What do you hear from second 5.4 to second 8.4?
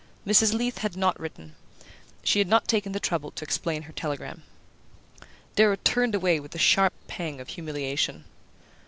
Darrow turned away with a sharp pang of humiliation.